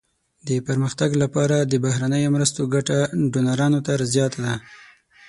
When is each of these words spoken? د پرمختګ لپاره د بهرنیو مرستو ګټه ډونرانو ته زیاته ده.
د 0.47 0.49
پرمختګ 0.67 1.09
لپاره 1.23 1.57
د 1.71 1.73
بهرنیو 1.85 2.33
مرستو 2.35 2.61
ګټه 2.73 2.97
ډونرانو 3.33 3.79
ته 3.85 3.91
زیاته 4.13 4.39
ده. 4.45 4.53